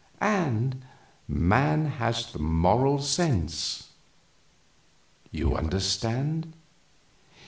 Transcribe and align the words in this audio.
And 0.19 0.83
man 1.27 1.85
has 1.85 2.31
the 2.33 2.39
Moral 2.39 2.97
Sense. 3.03 3.89
You 5.29 5.55
understand? 5.55 6.53